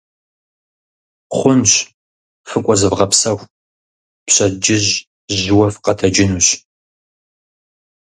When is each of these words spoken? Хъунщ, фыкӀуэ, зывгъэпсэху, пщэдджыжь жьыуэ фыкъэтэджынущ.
Хъунщ, 1.37 1.71
фыкӀуэ, 2.49 2.75
зывгъэпсэху, 2.79 3.45
пщэдджыжь 4.25 4.91
жьыуэ 5.37 5.67
фыкъэтэджынущ. 5.73 6.47